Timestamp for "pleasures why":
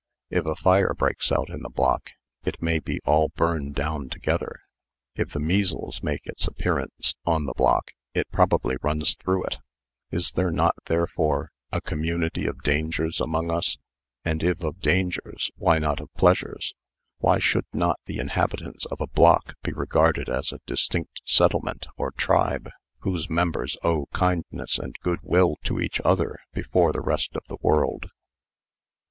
16.15-17.37